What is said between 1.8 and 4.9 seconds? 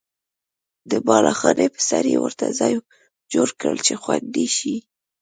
سر یې ورته ځای جوړ کړل چې خوندي شي.